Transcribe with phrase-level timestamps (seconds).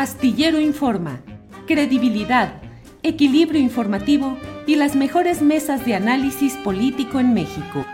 [0.00, 1.22] Astillero Informa,
[1.66, 2.62] credibilidad,
[3.02, 7.84] equilibrio informativo y las mejores mesas de análisis político en México.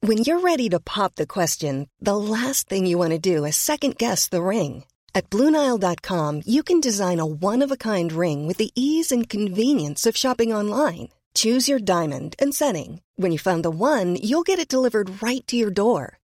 [0.00, 3.54] When you're ready to pop the question, the last thing you want to do is
[3.54, 4.84] second guess the ring.
[5.14, 9.28] At Bluenile.com, you can design a one of a kind ring with the ease and
[9.28, 11.10] convenience of shopping online.
[11.36, 13.00] Choose your diamond and setting.
[13.14, 16.18] When you find the one, you'll get it delivered right to your door.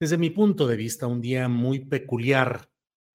[0.00, 2.70] desde mi punto de vista, un día muy peculiar,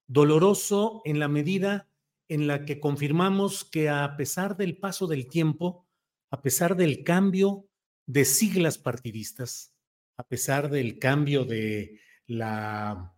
[0.07, 1.89] doloroso en la medida
[2.27, 5.87] en la que confirmamos que a pesar del paso del tiempo,
[6.29, 7.67] a pesar del cambio
[8.05, 9.73] de siglas partidistas,
[10.15, 13.15] a pesar del cambio de la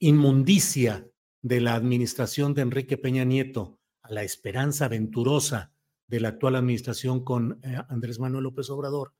[0.00, 1.08] inmundicia
[1.42, 5.72] de la administración de Enrique Peña Nieto a la esperanza venturosa
[6.08, 9.14] de la actual administración con eh, Andrés Manuel López Obrador,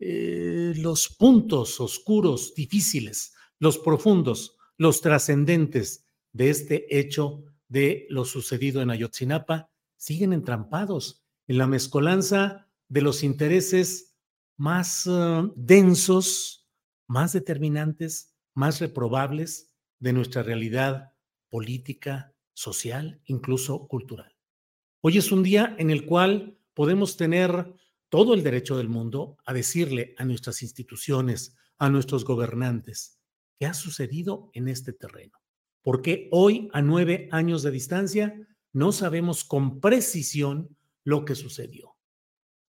[0.00, 8.80] eh, los puntos oscuros, difíciles, los profundos, los trascendentes de este hecho de lo sucedido
[8.80, 14.16] en Ayotzinapa siguen entrampados en la mezcolanza de los intereses
[14.56, 16.66] más uh, densos,
[17.06, 21.12] más determinantes, más reprobables de nuestra realidad
[21.50, 24.34] política, social, incluso cultural.
[25.02, 27.74] Hoy es un día en el cual podemos tener
[28.10, 33.18] todo el derecho del mundo a decirle a nuestras instituciones, a nuestros gobernantes,
[33.58, 35.38] qué ha sucedido en este terreno.
[35.82, 38.34] Porque hoy, a nueve años de distancia,
[38.72, 41.96] no sabemos con precisión lo que sucedió.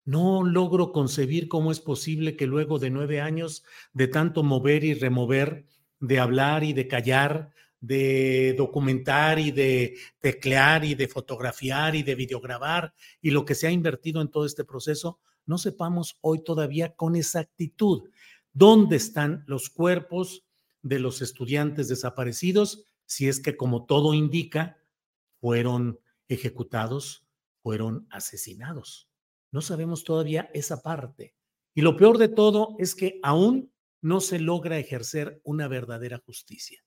[0.06, 4.94] No logro concebir cómo es posible que luego de nueve años de tanto mover y
[4.94, 5.66] remover,
[5.98, 7.52] de hablar y de callar,
[7.86, 13.66] de documentar y de teclear y de fotografiar y de videograbar y lo que se
[13.66, 18.08] ha invertido en todo este proceso, no sepamos hoy todavía con exactitud
[18.52, 20.46] dónde están los cuerpos
[20.82, 24.78] de los estudiantes desaparecidos, si es que como todo indica,
[25.40, 27.26] fueron ejecutados,
[27.62, 29.10] fueron asesinados.
[29.50, 31.34] No sabemos todavía esa parte.
[31.74, 36.84] Y lo peor de todo es que aún no se logra ejercer una verdadera justicia.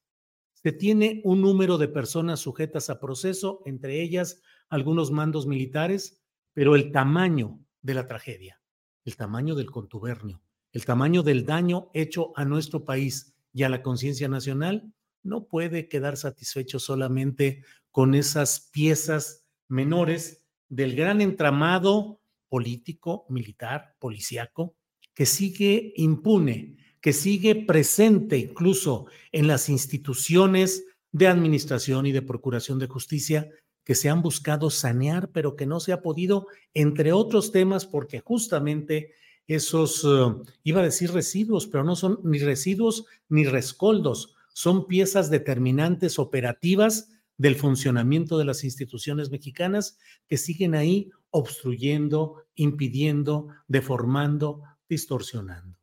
[0.63, 6.23] Se tiene un número de personas sujetas a proceso, entre ellas algunos mandos militares,
[6.53, 8.59] pero el tamaño de la tragedia,
[9.05, 10.41] el tamaño del contubernio,
[10.71, 14.91] el tamaño del daño hecho a nuestro país y a la conciencia nacional,
[15.21, 24.75] no puede quedar satisfecho solamente con esas piezas menores del gran entramado político, militar, policiaco,
[25.13, 32.79] que sigue impune que sigue presente incluso en las instituciones de administración y de procuración
[32.79, 33.49] de justicia
[33.83, 38.19] que se han buscado sanear, pero que no se ha podido, entre otros temas, porque
[38.19, 39.13] justamente
[39.47, 45.29] esos, uh, iba a decir residuos, pero no son ni residuos ni rescoldos, son piezas
[45.29, 49.97] determinantes operativas del funcionamiento de las instituciones mexicanas
[50.27, 55.76] que siguen ahí obstruyendo, impidiendo, deformando, distorsionando.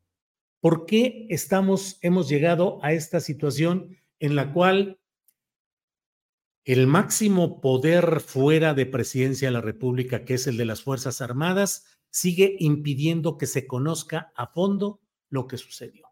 [0.64, 4.98] ¿Por qué estamos, hemos llegado a esta situación en la cual
[6.64, 11.20] el máximo poder fuera de presidencia de la República, que es el de las Fuerzas
[11.20, 16.06] Armadas, sigue impidiendo que se conozca a fondo lo que sucedió.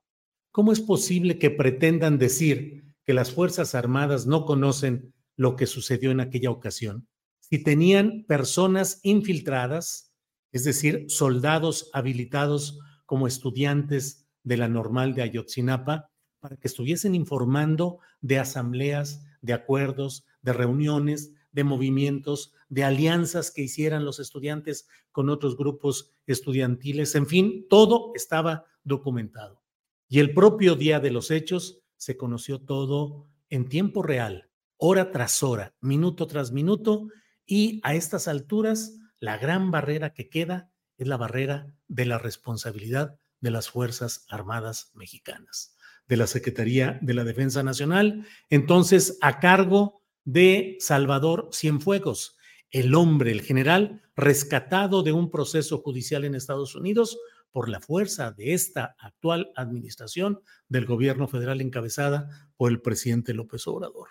[0.50, 6.10] ¿Cómo es posible que pretendan decir que las Fuerzas Armadas no conocen lo que sucedió
[6.10, 7.08] en aquella ocasión?
[7.40, 10.12] Si tenían personas infiltradas,
[10.50, 16.10] es decir, soldados habilitados como estudiantes de la normal de Ayotzinapa,
[16.40, 23.62] para que estuviesen informando de asambleas, de acuerdos, de reuniones, de movimientos, de alianzas que
[23.62, 29.62] hicieran los estudiantes con otros grupos estudiantiles, en fin, todo estaba documentado.
[30.08, 35.42] Y el propio día de los hechos se conoció todo en tiempo real, hora tras
[35.42, 37.08] hora, minuto tras minuto,
[37.46, 43.18] y a estas alturas la gran barrera que queda es la barrera de la responsabilidad
[43.42, 45.76] de las Fuerzas Armadas Mexicanas,
[46.08, 52.38] de la Secretaría de la Defensa Nacional, entonces a cargo de Salvador Cienfuegos,
[52.70, 57.18] el hombre, el general, rescatado de un proceso judicial en Estados Unidos
[57.50, 63.66] por la fuerza de esta actual administración del gobierno federal encabezada por el presidente López
[63.66, 64.08] Obrador.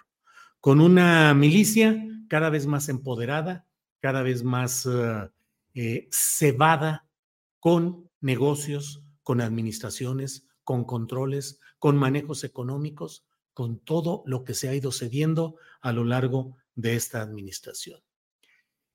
[0.60, 3.66] Con una milicia cada vez más empoderada,
[4.00, 5.32] cada vez más uh,
[5.74, 7.08] eh, cebada
[7.60, 14.76] con negocios, con administraciones, con controles, con manejos económicos, con todo lo que se ha
[14.76, 18.00] ido cediendo a lo largo de esta administración.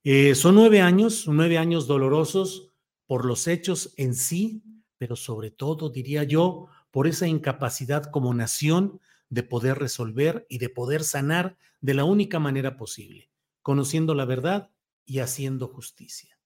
[0.05, 2.71] Eh, son nueve años, nueve años dolorosos
[3.07, 4.63] por los hechos en sí,
[4.99, 10.69] pero sobre todo, diría yo, por esa incapacidad como nación de poder resolver y de
[10.69, 13.31] poder sanar de la única manera posible,
[13.63, 14.71] conociendo la verdad
[15.05, 16.39] y haciendo justicia.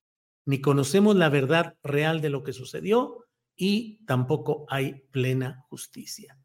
[0.45, 3.27] Ni conocemos la verdad real de lo que sucedió
[3.61, 6.39] y tampoco hay plena justicia.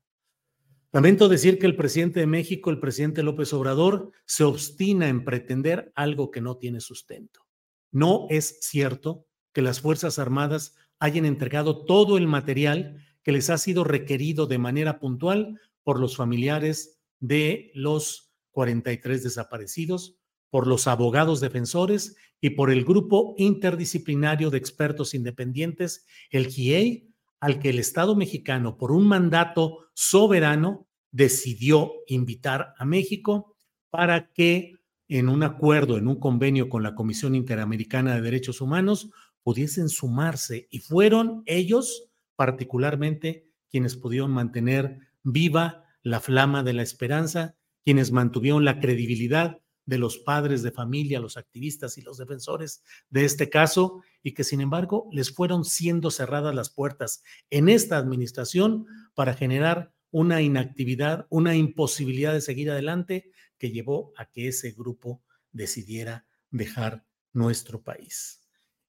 [0.91, 5.93] Lamento decir que el presidente de México, el presidente López Obrador, se obstina en pretender
[5.95, 7.47] algo que no tiene sustento.
[7.89, 13.57] No es cierto que las Fuerzas Armadas hayan entregado todo el material que les ha
[13.57, 20.17] sido requerido de manera puntual por los familiares de los 43 desaparecidos,
[20.55, 27.09] por los abogados defensores y por el grupo interdisciplinario de expertos independientes, el GIEI,
[27.41, 33.57] al que el Estado mexicano, por un mandato soberano, decidió invitar a México
[33.89, 34.75] para que
[35.09, 39.11] en un acuerdo, en un convenio con la Comisión Interamericana de Derechos Humanos,
[39.43, 40.69] pudiesen sumarse.
[40.71, 48.63] Y fueron ellos particularmente quienes pudieron mantener viva la flama de la esperanza, quienes mantuvieron
[48.63, 54.01] la credibilidad de los padres de familia, los activistas y los defensores de este caso,
[54.23, 59.93] y que sin embargo les fueron siendo cerradas las puertas en esta administración para generar
[60.11, 65.21] una inactividad, una imposibilidad de seguir adelante que llevó a que ese grupo
[65.51, 68.41] decidiera dejar nuestro país.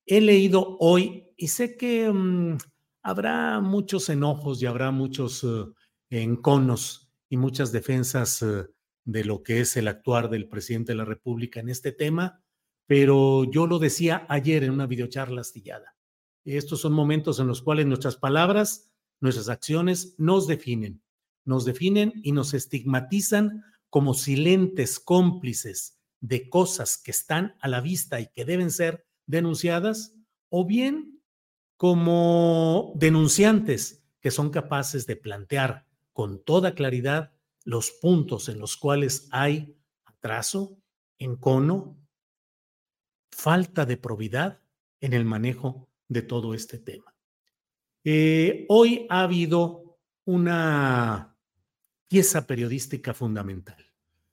[0.07, 2.59] He leído hoy y sé que mm,
[3.03, 5.75] habrá muchos enojos y habrá muchos uh,
[6.11, 8.67] enconos y muchas defensas uh,
[9.06, 12.43] de lo que es el actuar del presidente de la República en este tema,
[12.87, 15.97] pero yo lo decía ayer en una videocharla astillada.
[16.44, 21.02] Estos son momentos en los cuales nuestras palabras, nuestras acciones nos definen,
[21.45, 28.21] nos definen y nos estigmatizan como silentes cómplices de cosas que están a la vista
[28.21, 30.14] y que deben ser denunciadas,
[30.49, 31.23] o bien
[31.76, 37.36] como denunciantes que son capaces de plantear con toda claridad
[37.66, 40.78] los puntos en los cuales hay atraso,
[41.18, 41.99] encono,
[43.32, 44.62] falta de probidad
[45.00, 47.14] en el manejo de todo este tema.
[48.04, 51.37] Eh, hoy ha habido una
[52.08, 53.85] pieza periodística fundamental.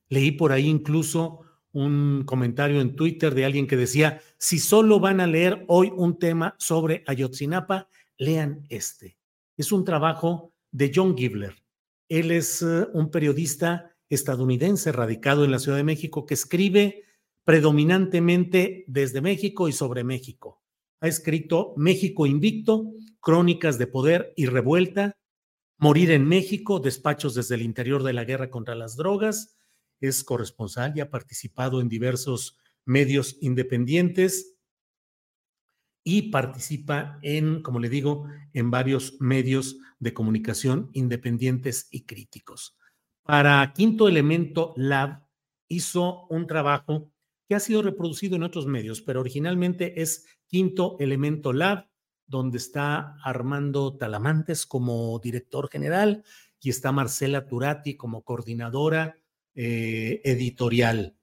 [0.09, 5.19] Leí por ahí incluso un comentario en Twitter de alguien que decía, si solo van
[5.19, 9.17] a leer hoy un tema sobre Ayotzinapa, lean este.
[9.57, 11.62] Es un trabajo de John Gibler,
[12.10, 17.03] él es eh, un periodista estadounidense radicado en la Ciudad de México que escribe
[17.43, 20.62] predominantemente desde México y sobre México.
[21.01, 25.17] Ha escrito México Invicto, Crónicas de Poder y Revuelta,
[25.77, 29.57] Morir en México, Despachos desde el interior de la guerra contra las drogas.
[30.00, 34.52] Es corresponsal y ha participado en diversos medios independientes
[36.03, 42.77] y participa en, como le digo, en varios medios de comunicación independientes y críticos.
[43.24, 45.25] Para Quinto Elemento Lab,
[45.69, 47.12] hizo un trabajo
[47.48, 51.89] que ha sido reproducido en otros medios, pero originalmente es Quinto Elemento Lab,
[52.27, 56.24] donde está Armando Talamantes como director general
[56.60, 59.17] y está Marcela Turati como coordinadora
[59.55, 61.15] eh, editorial.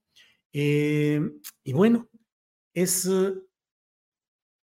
[0.53, 1.21] Eh,
[1.65, 2.09] y bueno,
[2.75, 3.09] es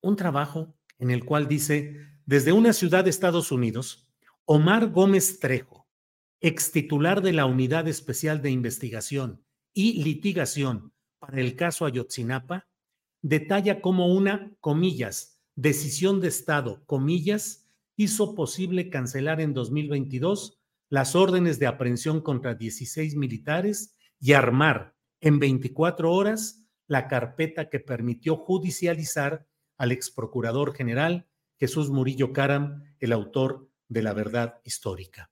[0.06, 4.08] un trabajo en el cual dice, desde una ciudad de Estados Unidos,
[4.44, 5.88] Omar Gómez Trejo,
[6.40, 12.68] ex titular de la Unidad Especial de Investigación y Litigación para el caso Ayotzinapa,
[13.22, 21.58] detalla cómo una, comillas, decisión de Estado, comillas, hizo posible cancelar en 2022 las órdenes
[21.58, 29.46] de aprehensión contra 16 militares y armar en 24 horas la carpeta que permitió judicializar
[29.76, 31.26] al ex procurador general
[31.58, 35.30] Jesús Murillo Caram, el autor de la verdad histórica.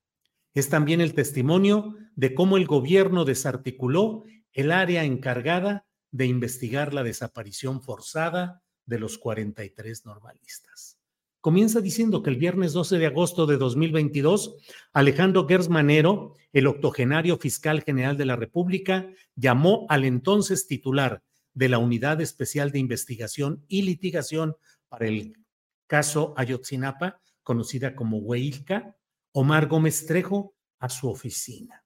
[0.53, 4.23] Es también el testimonio de cómo el gobierno desarticuló
[4.53, 10.97] el área encargada de investigar la desaparición forzada de los 43 normalistas.
[11.41, 14.55] Comienza diciendo que el viernes 12 de agosto de 2022,
[14.93, 21.21] Alejandro Gersmanero, el octogenario fiscal general de la República, llamó al entonces titular
[21.55, 24.55] de la Unidad Especial de Investigación y Litigación
[24.87, 25.33] para el
[25.87, 28.95] caso Ayotzinapa, conocida como Hueilca,
[29.31, 31.83] Omar Gómez Trejo, a su oficina.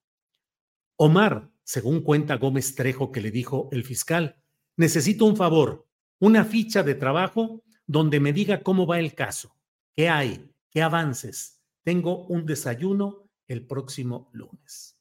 [0.97, 4.41] Omar, según cuenta Gómez Trejo que le dijo el fiscal,
[4.75, 5.87] necesito un favor,
[6.19, 9.55] una ficha de trabajo donde me diga cómo va el caso,
[9.95, 11.61] qué hay, qué avances.
[11.83, 14.98] Tengo un desayuno el próximo lunes.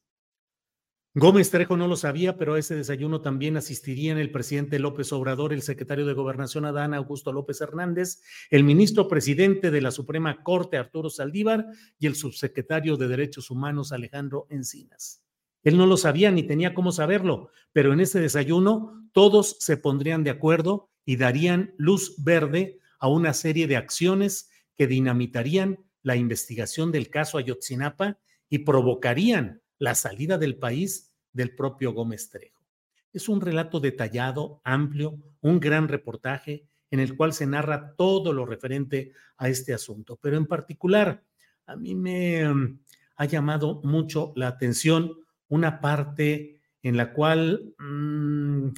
[1.19, 5.53] Gómez Trejo no lo sabía, pero a ese desayuno también asistirían el presidente López Obrador,
[5.53, 10.77] el secretario de Gobernación Adán Augusto López Hernández, el ministro presidente de la Suprema Corte
[10.77, 11.67] Arturo Saldívar
[11.99, 15.25] y el subsecretario de Derechos Humanos Alejandro Encinas.
[15.65, 20.23] Él no lo sabía ni tenía cómo saberlo, pero en ese desayuno todos se pondrían
[20.23, 26.93] de acuerdo y darían luz verde a una serie de acciones que dinamitarían la investigación
[26.93, 32.65] del caso Ayotzinapa y provocarían la salida del país del propio Gómez Trejo.
[33.13, 38.47] Es un relato detallado, amplio, un gran reportaje en el cual se narra todo lo
[38.47, 41.23] referente a este asunto, pero en particular
[41.67, 42.81] a mí me mm,
[43.17, 45.13] ha llamado mucho la atención
[45.49, 48.69] una parte en la cual mm,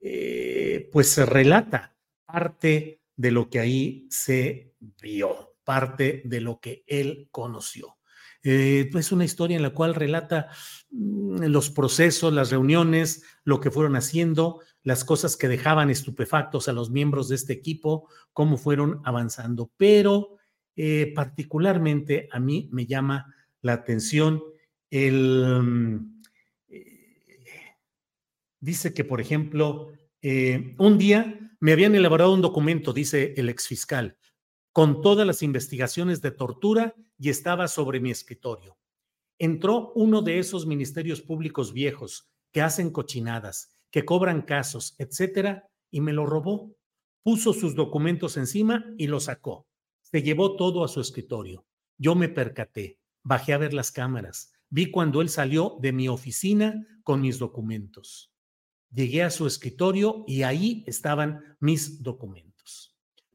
[0.00, 6.84] eh, pues se relata parte de lo que ahí se vio, parte de lo que
[6.86, 7.96] él conoció.
[8.48, 10.48] Eh, es una historia en la cual relata
[10.90, 16.72] mm, los procesos, las reuniones, lo que fueron haciendo, las cosas que dejaban estupefactos a
[16.72, 19.72] los miembros de este equipo, cómo fueron avanzando.
[19.76, 20.36] Pero
[20.76, 24.40] eh, particularmente a mí me llama la atención
[24.90, 25.62] el...
[25.62, 26.22] Mm,
[26.68, 27.78] eh,
[28.60, 29.90] dice que, por ejemplo,
[30.78, 34.16] un día me habían elaborado un documento, dice el exfiscal,
[34.76, 38.76] con todas las investigaciones de tortura y estaba sobre mi escritorio.
[39.38, 46.02] Entró uno de esos ministerios públicos viejos que hacen cochinadas, que cobran casos, etcétera, y
[46.02, 46.76] me lo robó.
[47.22, 49.66] Puso sus documentos encima y lo sacó.
[50.02, 51.64] Se llevó todo a su escritorio.
[51.96, 56.86] Yo me percaté, bajé a ver las cámaras, vi cuando él salió de mi oficina
[57.02, 58.30] con mis documentos.
[58.90, 62.45] Llegué a su escritorio y ahí estaban mis documentos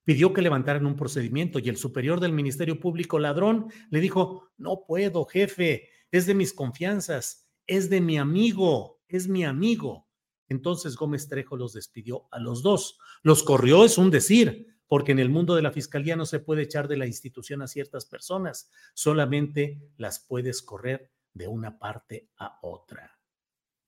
[0.03, 4.83] pidió que levantaran un procedimiento y el superior del Ministerio Público, ladrón, le dijo, no
[4.85, 10.07] puedo, jefe, es de mis confianzas, es de mi amigo, es mi amigo.
[10.49, 12.99] Entonces Gómez Trejo los despidió a los dos.
[13.23, 16.63] Los corrió, es un decir, porque en el mundo de la fiscalía no se puede
[16.63, 22.59] echar de la institución a ciertas personas, solamente las puedes correr de una parte a
[22.61, 23.17] otra.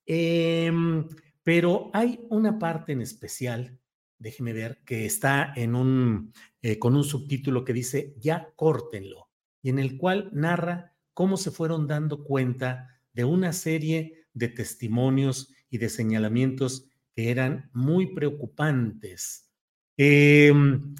[0.05, 1.05] Em,
[1.43, 3.77] pero hay una parte en especial
[4.19, 9.29] déjeme ver, que está en un, eh, con un subtítulo que dice Ya córtenlo,
[9.61, 15.53] y en el cual narra cómo se fueron dando cuenta de una serie de testimonios
[15.69, 19.51] y de señalamientos que eran muy preocupantes.
[19.97, 20.95] Em,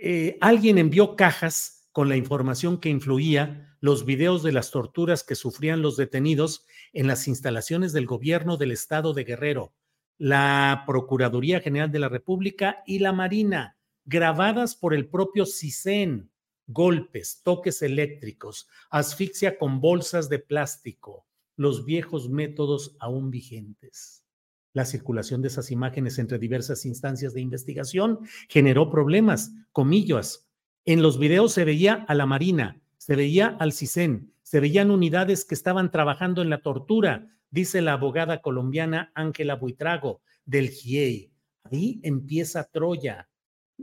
[0.00, 5.34] eh, alguien envió cajas con la información que influía los videos de las torturas que
[5.34, 9.72] sufrían los detenidos en las instalaciones del gobierno del estado de Guerrero,
[10.18, 16.30] la Procuraduría General de la República y la Marina, grabadas por el propio CISEN,
[16.66, 24.24] golpes, toques eléctricos, asfixia con bolsas de plástico, los viejos métodos aún vigentes.
[24.72, 30.48] La circulación de esas imágenes entre diversas instancias de investigación generó problemas, comillas.
[30.84, 35.44] En los videos se veía a la Marina, se veía al CISEN, se veían unidades
[35.44, 41.32] que estaban trabajando en la tortura, dice la abogada colombiana Ángela Buitrago del GIEI.
[41.64, 43.28] Ahí empieza Troya.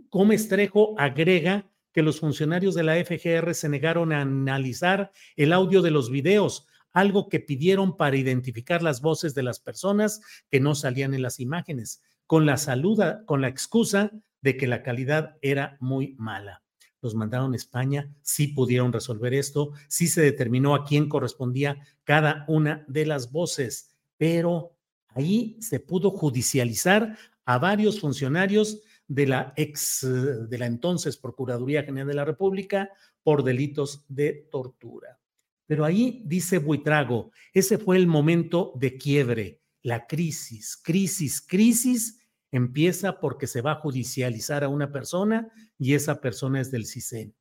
[0.09, 5.81] Gómez Trejo agrega que los funcionarios de la FGR se negaron a analizar el audio
[5.81, 10.19] de los videos, algo que pidieron para identificar las voces de las personas
[10.51, 14.83] que no salían en las imágenes, con la saluda, con la excusa de que la
[14.83, 16.64] calidad era muy mala.
[17.01, 22.45] Los mandaron a España, sí pudieron resolver esto, sí se determinó a quién correspondía cada
[22.47, 24.75] una de las voces, pero
[25.09, 30.05] ahí se pudo judicializar a varios funcionarios de la ex,
[30.49, 32.89] de la entonces Procuraduría General de la República
[33.23, 35.19] por delitos de tortura.
[35.67, 42.19] Pero ahí dice Buitrago, ese fue el momento de quiebre, la crisis, crisis, crisis
[42.57, 47.35] empieza porque se va a judicializar a una persona y esa persona es del CISEN.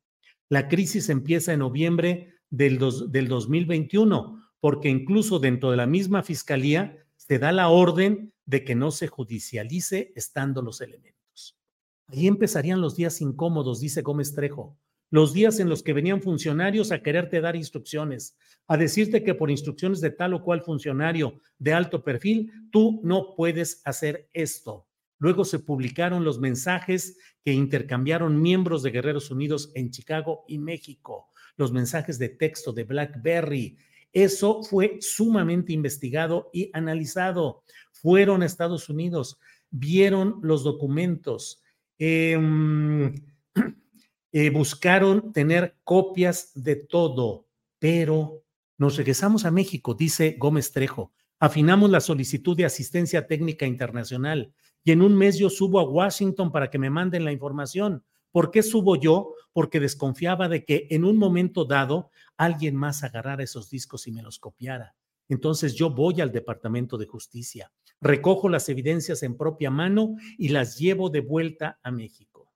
[0.49, 2.79] La crisis empieza en noviembre del,
[3.09, 8.75] del 2021 porque incluso dentro de la misma fiscalía se da la orden de que
[8.75, 11.57] no se judicialice estando los elementos.
[12.07, 14.77] Ahí empezarían los días incómodos, dice Gómez Trejo,
[15.09, 19.49] los días en los que venían funcionarios a quererte dar instrucciones, a decirte que por
[19.49, 24.87] instrucciones de tal o cual funcionario de alto perfil, tú no puedes hacer esto.
[25.17, 31.29] Luego se publicaron los mensajes que intercambiaron miembros de Guerreros Unidos en Chicago y México,
[31.57, 33.77] los mensajes de texto de BlackBerry.
[34.11, 37.63] Eso fue sumamente investigado y analizado.
[37.91, 39.39] Fueron a Estados Unidos,
[39.71, 41.61] vieron los documentos,
[41.97, 43.15] Em,
[44.31, 47.47] eh, buscaron tener copias de todo,
[47.79, 48.43] pero
[48.77, 51.13] nos regresamos a México, dice Gómez Trejo.
[51.39, 54.53] Afinamos la solicitud de asistencia técnica internacional
[54.85, 58.05] y en un mes yo subo a Washington para que me manden la información.
[58.31, 59.33] ¿Por qué subo yo?
[59.51, 64.21] Porque desconfiaba de que en un momento dado alguien más agarrara esos discos y me
[64.21, 64.95] los copiara.
[65.27, 67.69] Entonces yo voy al Departamento de Justicia
[68.01, 72.51] recojo las evidencias en propia mano y las llevo de vuelta a México.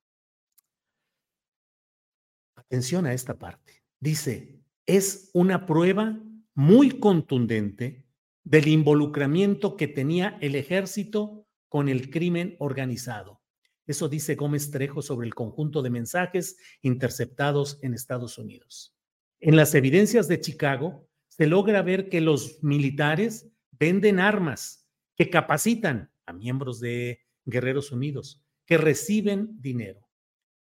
[2.54, 3.82] Atención a esta parte.
[3.98, 6.18] Dice, es una prueba
[6.54, 8.06] muy contundente
[8.44, 11.39] del involucramiento que tenía el ejército
[11.70, 13.40] con el crimen organizado.
[13.86, 18.94] Eso dice Gómez Trejo sobre el conjunto de mensajes interceptados en Estados Unidos.
[19.38, 26.12] En las evidencias de Chicago se logra ver que los militares venden armas que capacitan
[26.26, 30.08] a miembros de Guerreros Unidos, que reciben dinero.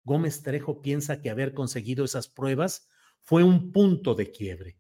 [0.03, 2.87] Gómez Trejo piensa que haber conseguido esas pruebas
[3.21, 4.77] fue un punto de quiebre.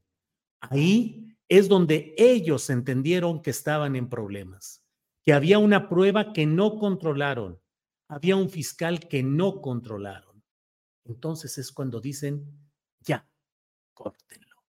[0.61, 4.82] Ahí es donde ellos entendieron que estaban en problemas,
[5.25, 7.61] que había una prueba que no controlaron,
[8.09, 10.43] había un fiscal que no controlaron.
[11.05, 12.45] Entonces es cuando dicen,
[12.99, 13.27] ya,
[13.93, 14.63] córtenlo.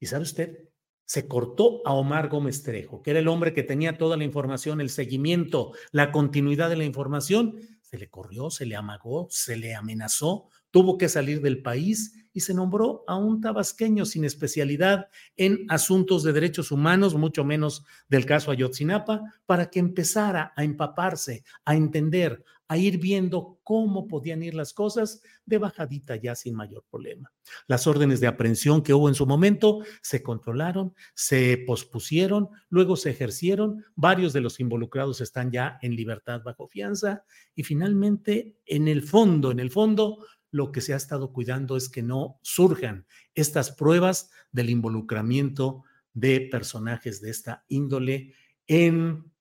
[0.00, 0.66] ¿Y sabe usted?
[1.06, 4.80] se cortó a Omar Gómez Trejo, que era el hombre que tenía toda la información,
[4.80, 7.60] el seguimiento, la continuidad de la información.
[7.80, 12.40] Se le corrió, se le amagó, se le amenazó, tuvo que salir del país y
[12.40, 18.26] se nombró a un tabasqueño sin especialidad en asuntos de derechos humanos, mucho menos del
[18.26, 24.54] caso Ayotzinapa, para que empezara a empaparse, a entender, a ir viendo cómo podían ir
[24.54, 27.32] las cosas de bajadita ya sin mayor problema.
[27.68, 33.10] Las órdenes de aprehensión que hubo en su momento se controlaron, se pospusieron, luego se
[33.10, 39.02] ejercieron, varios de los involucrados están ya en libertad bajo fianza y finalmente en el
[39.02, 40.18] fondo, en el fondo,
[40.50, 46.40] lo que se ha estado cuidando es que no surjan estas pruebas del involucramiento de
[46.40, 48.34] personajes de esta índole
[48.66, 49.32] en,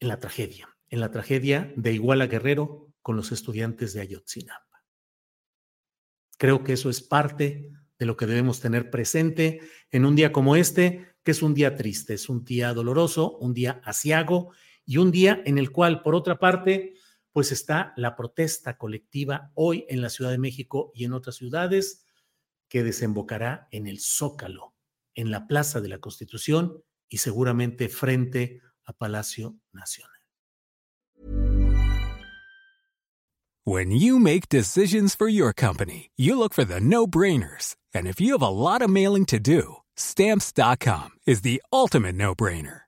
[0.00, 4.84] en la tragedia en la tragedia de Iguala Guerrero con los estudiantes de Ayotzinapa.
[6.38, 10.56] Creo que eso es parte de lo que debemos tener presente en un día como
[10.56, 14.52] este, que es un día triste, es un día doloroso, un día asiago
[14.84, 16.94] y un día en el cual, por otra parte,
[17.32, 22.04] pues está la protesta colectiva hoy en la Ciudad de México y en otras ciudades
[22.68, 24.74] que desembocará en el Zócalo,
[25.14, 30.12] en la Plaza de la Constitución y seguramente frente a Palacio Nacional.
[33.64, 37.76] When you make decisions for your company, you look for the no-brainers.
[37.92, 42.87] And if you have a lot of mailing to do, stamps.com is the ultimate no-brainer.